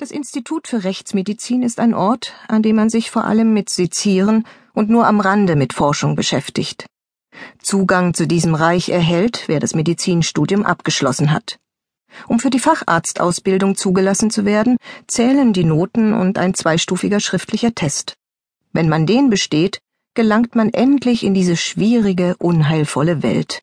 Das 0.00 0.10
Institut 0.10 0.66
für 0.66 0.82
Rechtsmedizin 0.82 1.62
ist 1.62 1.78
ein 1.78 1.92
Ort, 1.92 2.32
an 2.48 2.62
dem 2.62 2.76
man 2.76 2.88
sich 2.88 3.10
vor 3.10 3.24
allem 3.24 3.52
mit 3.52 3.68
Sezieren 3.68 4.46
und 4.72 4.88
nur 4.88 5.06
am 5.06 5.20
Rande 5.20 5.56
mit 5.56 5.74
Forschung 5.74 6.16
beschäftigt. 6.16 6.86
Zugang 7.58 8.14
zu 8.14 8.26
diesem 8.26 8.54
Reich 8.54 8.88
erhält, 8.88 9.44
wer 9.46 9.60
das 9.60 9.74
Medizinstudium 9.74 10.64
abgeschlossen 10.64 11.32
hat. 11.32 11.58
Um 12.28 12.40
für 12.40 12.48
die 12.48 12.60
Facharztausbildung 12.60 13.76
zugelassen 13.76 14.30
zu 14.30 14.46
werden, 14.46 14.78
zählen 15.06 15.52
die 15.52 15.64
Noten 15.64 16.14
und 16.14 16.38
ein 16.38 16.54
zweistufiger 16.54 17.20
schriftlicher 17.20 17.74
Test. 17.74 18.14
Wenn 18.72 18.88
man 18.88 19.04
den 19.04 19.28
besteht, 19.28 19.80
gelangt 20.14 20.54
man 20.54 20.70
endlich 20.70 21.24
in 21.24 21.34
diese 21.34 21.58
schwierige, 21.58 22.36
unheilvolle 22.38 23.22
Welt. 23.22 23.60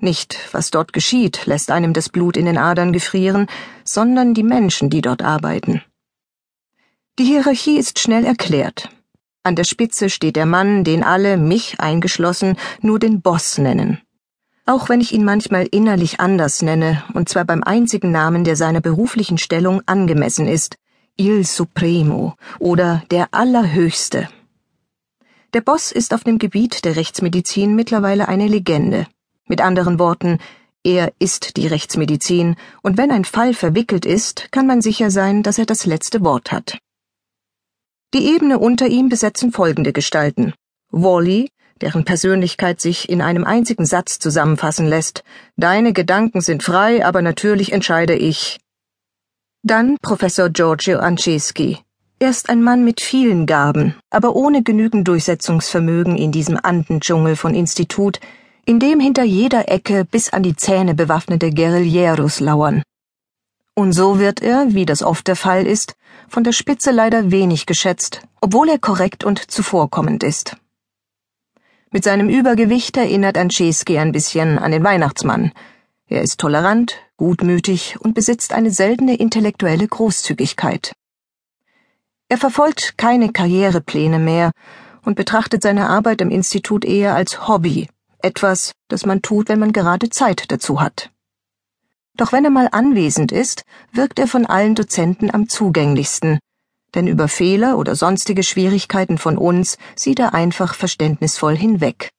Nicht, 0.00 0.38
was 0.52 0.70
dort 0.70 0.94
geschieht, 0.94 1.44
lässt 1.44 1.70
einem 1.70 1.92
das 1.92 2.08
Blut 2.08 2.38
in 2.38 2.46
den 2.46 2.56
Adern 2.56 2.92
gefrieren, 2.92 3.46
sondern 3.84 4.32
die 4.32 4.42
Menschen, 4.42 4.88
die 4.88 5.02
dort 5.02 5.22
arbeiten. 5.22 5.82
Die 7.18 7.24
Hierarchie 7.24 7.76
ist 7.76 7.98
schnell 7.98 8.24
erklärt. 8.24 8.88
An 9.42 9.56
der 9.56 9.64
Spitze 9.64 10.08
steht 10.08 10.36
der 10.36 10.46
Mann, 10.46 10.84
den 10.84 11.04
alle, 11.04 11.36
mich 11.36 11.80
eingeschlossen, 11.80 12.56
nur 12.80 12.98
den 12.98 13.20
Boss 13.20 13.58
nennen. 13.58 14.00
Auch 14.64 14.88
wenn 14.88 15.00
ich 15.02 15.12
ihn 15.12 15.24
manchmal 15.24 15.66
innerlich 15.70 16.20
anders 16.20 16.62
nenne, 16.62 17.02
und 17.12 17.28
zwar 17.28 17.44
beim 17.44 17.62
einzigen 17.62 18.10
Namen, 18.10 18.44
der 18.44 18.56
seiner 18.56 18.80
beruflichen 18.80 19.36
Stellung 19.36 19.82
angemessen 19.84 20.46
ist, 20.46 20.76
Il 21.18 21.44
Supremo 21.44 22.36
oder 22.58 23.02
der 23.10 23.28
Allerhöchste. 23.32 24.28
Der 25.52 25.60
Boss 25.60 25.92
ist 25.92 26.14
auf 26.14 26.24
dem 26.24 26.38
Gebiet 26.38 26.84
der 26.84 26.96
Rechtsmedizin 26.96 27.74
mittlerweile 27.74 28.28
eine 28.28 28.46
Legende. 28.46 29.06
Mit 29.50 29.60
anderen 29.60 29.98
Worten, 29.98 30.38
er 30.84 31.12
ist 31.18 31.56
die 31.56 31.66
Rechtsmedizin, 31.66 32.54
und 32.82 32.96
wenn 32.96 33.10
ein 33.10 33.24
Fall 33.24 33.52
verwickelt 33.52 34.06
ist, 34.06 34.52
kann 34.52 34.64
man 34.64 34.80
sicher 34.80 35.10
sein, 35.10 35.42
dass 35.42 35.58
er 35.58 35.66
das 35.66 35.86
letzte 35.86 36.22
Wort 36.22 36.52
hat. 36.52 36.78
Die 38.14 38.32
Ebene 38.32 38.60
unter 38.60 38.86
ihm 38.86 39.08
besetzen 39.08 39.50
folgende 39.50 39.92
Gestalten. 39.92 40.54
Wally, 40.92 41.50
deren 41.80 42.04
Persönlichkeit 42.04 42.80
sich 42.80 43.08
in 43.08 43.20
einem 43.20 43.42
einzigen 43.42 43.86
Satz 43.86 44.20
zusammenfassen 44.20 44.86
lässt. 44.86 45.24
Deine 45.56 45.92
Gedanken 45.92 46.42
sind 46.42 46.62
frei, 46.62 47.04
aber 47.04 47.20
natürlich 47.20 47.72
entscheide 47.72 48.14
ich. 48.14 48.60
Dann 49.64 49.96
Professor 50.00 50.48
Giorgio 50.48 51.00
Anceschi. 51.00 51.78
Er 52.20 52.30
ist 52.30 52.50
ein 52.50 52.62
Mann 52.62 52.84
mit 52.84 53.00
vielen 53.00 53.46
Gaben, 53.46 53.96
aber 54.10 54.36
ohne 54.36 54.62
genügend 54.62 55.08
Durchsetzungsvermögen 55.08 56.16
in 56.16 56.30
diesem 56.30 56.56
Andendschungel 56.56 57.34
von 57.34 57.52
Institut, 57.52 58.20
in 58.70 58.78
dem 58.78 59.00
hinter 59.00 59.24
jeder 59.24 59.68
Ecke 59.68 60.04
bis 60.04 60.32
an 60.32 60.44
die 60.44 60.54
Zähne 60.54 60.94
bewaffnete 60.94 61.50
Guerilleros 61.50 62.38
lauern. 62.38 62.84
Und 63.74 63.92
so 63.94 64.20
wird 64.20 64.40
er, 64.42 64.74
wie 64.74 64.86
das 64.86 65.02
oft 65.02 65.26
der 65.26 65.34
Fall 65.34 65.66
ist, 65.66 65.96
von 66.28 66.44
der 66.44 66.52
Spitze 66.52 66.92
leider 66.92 67.32
wenig 67.32 67.66
geschätzt, 67.66 68.22
obwohl 68.40 68.68
er 68.68 68.78
korrekt 68.78 69.24
und 69.24 69.50
zuvorkommend 69.50 70.22
ist. 70.22 70.56
Mit 71.90 72.04
seinem 72.04 72.28
Übergewicht 72.28 72.96
erinnert 72.96 73.36
Anceski 73.36 73.98
ein 73.98 74.12
bisschen 74.12 74.56
an 74.56 74.70
den 74.70 74.84
Weihnachtsmann. 74.84 75.50
Er 76.06 76.22
ist 76.22 76.38
tolerant, 76.38 76.94
gutmütig 77.16 77.96
und 77.98 78.14
besitzt 78.14 78.52
eine 78.52 78.70
seltene 78.70 79.16
intellektuelle 79.16 79.88
Großzügigkeit. 79.88 80.92
Er 82.28 82.38
verfolgt 82.38 82.96
keine 82.96 83.32
Karrierepläne 83.32 84.20
mehr 84.20 84.52
und 85.04 85.16
betrachtet 85.16 85.60
seine 85.60 85.88
Arbeit 85.88 86.20
im 86.20 86.30
Institut 86.30 86.84
eher 86.84 87.16
als 87.16 87.48
Hobby, 87.48 87.88
etwas, 88.22 88.72
das 88.88 89.06
man 89.06 89.22
tut, 89.22 89.48
wenn 89.48 89.58
man 89.58 89.72
gerade 89.72 90.10
Zeit 90.10 90.44
dazu 90.48 90.80
hat. 90.80 91.10
Doch 92.16 92.32
wenn 92.32 92.44
er 92.44 92.50
mal 92.50 92.68
anwesend 92.70 93.32
ist, 93.32 93.64
wirkt 93.92 94.18
er 94.18 94.26
von 94.26 94.46
allen 94.46 94.74
Dozenten 94.74 95.32
am 95.32 95.48
zugänglichsten, 95.48 96.38
denn 96.94 97.06
über 97.06 97.28
Fehler 97.28 97.78
oder 97.78 97.94
sonstige 97.94 98.42
Schwierigkeiten 98.42 99.18
von 99.18 99.38
uns 99.38 99.78
sieht 99.96 100.18
er 100.18 100.34
einfach 100.34 100.74
verständnisvoll 100.74 101.56
hinweg. 101.56 102.10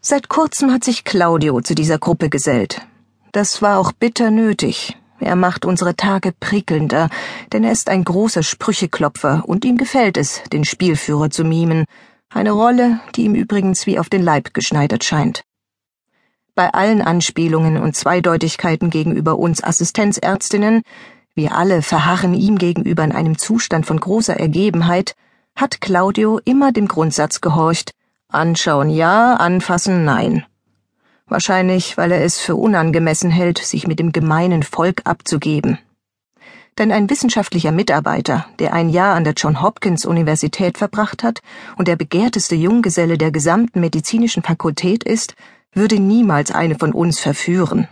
Seit 0.00 0.28
kurzem 0.28 0.72
hat 0.72 0.84
sich 0.84 1.04
Claudio 1.04 1.60
zu 1.60 1.74
dieser 1.74 1.98
Gruppe 1.98 2.30
gesellt. 2.30 2.80
Das 3.32 3.60
war 3.60 3.78
auch 3.78 3.92
bitter 3.92 4.30
nötig. 4.30 4.96
Er 5.18 5.36
macht 5.36 5.66
unsere 5.66 5.94
Tage 5.94 6.32
prickelnder, 6.32 7.10
denn 7.52 7.64
er 7.64 7.72
ist 7.72 7.90
ein 7.90 8.04
großer 8.04 8.42
Sprücheklopfer 8.42 9.42
und 9.46 9.66
ihm 9.66 9.76
gefällt 9.76 10.16
es, 10.16 10.42
den 10.50 10.64
Spielführer 10.64 11.28
zu 11.28 11.44
mimen, 11.44 11.84
eine 12.30 12.52
Rolle, 12.52 13.00
die 13.14 13.24
ihm 13.24 13.34
übrigens 13.34 13.86
wie 13.86 13.98
auf 13.98 14.08
den 14.08 14.22
Leib 14.22 14.54
geschneidert 14.54 15.04
scheint. 15.04 15.42
Bei 16.54 16.72
allen 16.72 17.02
Anspielungen 17.02 17.76
und 17.76 17.96
Zweideutigkeiten 17.96 18.90
gegenüber 18.90 19.38
uns 19.38 19.62
Assistenzärztinnen, 19.62 20.82
wir 21.34 21.54
alle 21.56 21.82
verharren 21.82 22.34
ihm 22.34 22.58
gegenüber 22.58 23.04
in 23.04 23.12
einem 23.12 23.38
Zustand 23.38 23.86
von 23.86 23.98
großer 23.98 24.38
Ergebenheit, 24.38 25.14
hat 25.56 25.80
Claudio 25.80 26.40
immer 26.44 26.72
dem 26.72 26.88
Grundsatz 26.88 27.40
gehorcht, 27.40 27.92
anschauen 28.28 28.90
ja, 28.90 29.34
anfassen 29.34 30.04
nein. 30.04 30.44
Wahrscheinlich, 31.26 31.96
weil 31.96 32.12
er 32.12 32.24
es 32.24 32.38
für 32.38 32.56
unangemessen 32.56 33.30
hält, 33.30 33.58
sich 33.58 33.86
mit 33.86 33.98
dem 33.98 34.12
gemeinen 34.12 34.62
Volk 34.62 35.02
abzugeben 35.04 35.78
denn 36.78 36.92
ein 36.92 37.10
wissenschaftlicher 37.10 37.72
Mitarbeiter, 37.72 38.46
der 38.58 38.72
ein 38.72 38.88
Jahr 38.88 39.14
an 39.14 39.24
der 39.24 39.34
John 39.34 39.62
Hopkins 39.62 40.04
Universität 40.04 40.78
verbracht 40.78 41.22
hat 41.22 41.40
und 41.76 41.88
der 41.88 41.96
begehrteste 41.96 42.54
Junggeselle 42.54 43.18
der 43.18 43.30
gesamten 43.30 43.80
medizinischen 43.80 44.42
Fakultät 44.42 45.04
ist, 45.04 45.34
würde 45.72 46.00
niemals 46.00 46.50
eine 46.50 46.76
von 46.76 46.92
uns 46.92 47.20
verführen. 47.20 47.88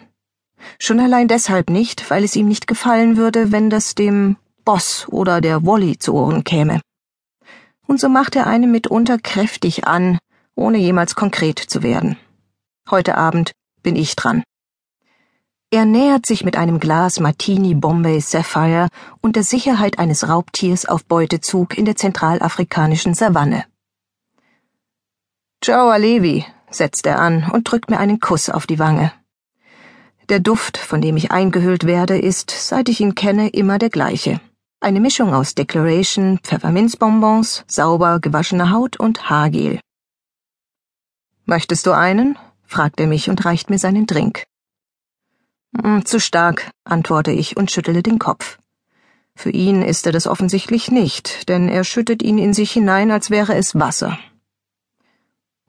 Schon 0.79 1.01
allein 1.01 1.29
deshalb 1.29 1.71
nicht, 1.71 2.11
weil 2.11 2.25
es 2.25 2.37
ihm 2.37 2.49
nicht 2.49 2.67
gefallen 2.67 3.17
würde, 3.17 3.53
wenn 3.53 3.71
das 3.71 3.95
dem 3.95 4.37
Boss 4.65 5.07
oder 5.09 5.41
der 5.41 5.65
Wolly 5.65 5.99
zu 5.99 6.15
Ohren 6.15 6.45
käme. 6.45 6.81
Und 7.87 8.01
so 8.01 8.09
macht 8.09 8.37
er 8.37 8.47
eine 8.47 8.67
mitunter 8.67 9.19
kräftig 9.19 9.87
an, 9.87 10.19
ohne 10.55 10.79
jemals 10.79 11.15
konkret 11.15 11.59
zu 11.59 11.83
werden. 11.83 12.19
Heute 12.91 13.17
Abend 13.17 13.53
bin 13.83 13.97
ich 13.97 14.17
dran. 14.17 14.43
Er 15.71 15.85
nähert 15.85 16.25
sich 16.25 16.45
mit 16.45 16.57
einem 16.57 16.81
Glas 16.81 17.21
Martini 17.21 17.75
Bombay 17.75 18.21
Sapphire 18.21 18.89
und 19.21 19.37
der 19.37 19.43
Sicherheit 19.43 19.99
eines 19.99 20.27
Raubtiers 20.27 20.87
auf 20.87 21.05
Beutezug 21.05 21.77
in 21.77 21.85
der 21.85 21.95
zentralafrikanischen 21.95 23.13
Savanne. 23.13 23.67
Ciao, 25.63 25.91
Alevi, 25.91 26.47
setzt 26.71 27.05
er 27.07 27.19
an 27.19 27.51
und 27.53 27.71
drückt 27.71 27.91
mir 27.91 27.99
einen 27.99 28.19
Kuss 28.19 28.49
auf 28.49 28.67
die 28.67 28.79
Wange. 28.79 29.13
Der 30.31 30.41
Duft, 30.41 30.79
von 30.79 31.03
dem 31.03 31.19
ich 31.19 31.33
eingehüllt 31.33 31.85
werde, 31.85 32.19
ist, 32.19 32.51
seit 32.51 32.89
ich 32.89 33.01
ihn 33.01 33.15
kenne, 33.15 33.51
immer 33.51 33.79
der 33.79 33.91
gleiche. 33.91 34.41
Eine 34.81 35.01
Mischung 35.01 35.35
aus 35.35 35.55
Declaration, 35.55 36.39
Pfefferminzbonbons, 36.43 37.65
sauber 37.67 38.21
gewaschener 38.21 38.71
Haut 38.71 38.99
und 38.99 39.29
Haargel. 39.29 39.81
Möchtest 41.45 41.85
du 41.85 41.93
einen? 41.93 42.39
fragt 42.65 43.01
er 43.01 43.07
mich 43.07 43.29
und 43.29 43.45
reicht 43.45 43.69
mir 43.69 43.79
seinen 43.79 44.07
Drink. 44.07 44.48
Hm, 45.77 46.05
zu 46.05 46.19
stark, 46.21 46.71
antworte 46.85 47.31
ich 47.31 47.57
und 47.57 47.71
schüttele 47.71 48.03
den 48.03 48.19
Kopf. 48.19 48.59
Für 49.35 49.51
ihn 49.51 49.83
ist 49.83 50.07
er 50.07 50.13
das 50.13 50.27
offensichtlich 50.27 50.91
nicht, 50.91 51.49
denn 51.49 51.69
er 51.69 51.85
schüttet 51.85 52.23
ihn 52.23 52.39
in 52.39 52.55
sich 52.55 52.73
hinein, 52.73 53.11
als 53.11 53.31
wäre 53.31 53.55
es 53.55 53.75
Wasser. 53.75 54.19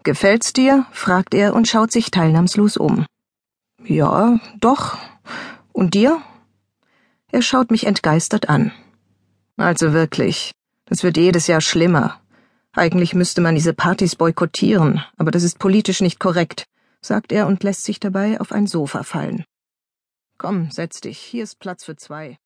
Gefällt's 0.04 0.54
dir? 0.54 0.86
fragt 0.92 1.34
er 1.34 1.54
und 1.54 1.68
schaut 1.68 1.92
sich 1.92 2.10
teilnahmslos 2.10 2.78
um. 2.78 3.06
Ja, 3.84 4.40
doch. 4.60 4.98
Und 5.72 5.94
dir? 5.94 6.22
Er 7.32 7.42
schaut 7.42 7.70
mich 7.70 7.86
entgeistert 7.86 8.50
an. 8.50 8.72
Also 9.58 9.94
wirklich, 9.94 10.54
das 10.86 11.04
wird 11.04 11.18
jedes 11.18 11.48
Jahr 11.48 11.62
schlimmer. 11.62 12.20
Eigentlich 12.74 13.14
müsste 13.14 13.42
man 13.42 13.56
diese 13.56 13.74
Partys 13.74 14.16
boykottieren, 14.16 15.04
aber 15.18 15.32
das 15.32 15.44
ist 15.44 15.60
politisch 15.60 16.02
nicht 16.02 16.20
korrekt, 16.20 16.66
sagt 17.02 17.32
er 17.32 17.46
und 17.46 17.64
lässt 17.64 17.84
sich 17.84 18.00
dabei 18.00 18.40
auf 18.40 18.52
ein 18.52 18.68
Sofa 18.68 19.04
fallen. 19.04 19.44
Komm, 20.42 20.72
setz 20.72 21.02
dich, 21.02 21.20
hier 21.20 21.44
ist 21.44 21.60
Platz 21.60 21.84
für 21.84 21.98
zwei. 21.98 22.40